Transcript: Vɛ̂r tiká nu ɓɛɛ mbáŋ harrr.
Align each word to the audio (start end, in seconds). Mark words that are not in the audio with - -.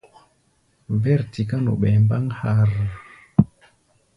Vɛ̂r 1.01 1.21
tiká 1.31 1.57
nu 1.63 1.71
ɓɛɛ 1.81 1.97
mbáŋ 2.03 2.25
harrr. 2.39 2.89